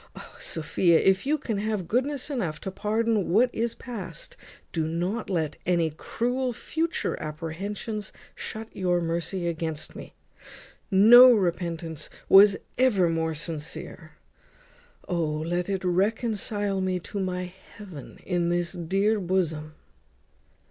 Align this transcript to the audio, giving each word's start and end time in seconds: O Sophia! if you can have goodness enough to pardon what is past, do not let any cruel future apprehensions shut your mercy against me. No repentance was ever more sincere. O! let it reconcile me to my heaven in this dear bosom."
O 0.15 0.37
Sophia! 0.39 0.97
if 0.99 1.27
you 1.27 1.37
can 1.37 1.59
have 1.59 1.87
goodness 1.87 2.31
enough 2.31 2.59
to 2.61 2.71
pardon 2.71 3.29
what 3.29 3.53
is 3.53 3.75
past, 3.75 4.35
do 4.73 4.87
not 4.87 5.29
let 5.29 5.57
any 5.67 5.91
cruel 5.91 6.53
future 6.53 7.15
apprehensions 7.21 8.11
shut 8.33 8.67
your 8.75 8.99
mercy 8.99 9.47
against 9.47 9.95
me. 9.95 10.15
No 10.89 11.31
repentance 11.31 12.09
was 12.29 12.57
ever 12.79 13.09
more 13.09 13.35
sincere. 13.35 14.13
O! 15.07 15.21
let 15.21 15.69
it 15.69 15.83
reconcile 15.85 16.81
me 16.81 16.99
to 17.01 17.19
my 17.19 17.53
heaven 17.75 18.17
in 18.25 18.49
this 18.49 18.71
dear 18.73 19.19
bosom." 19.19 19.75